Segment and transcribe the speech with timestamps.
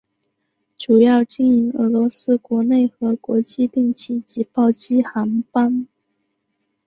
[0.79, 5.85] 主要经营俄罗斯国内和国际定期及包机航班。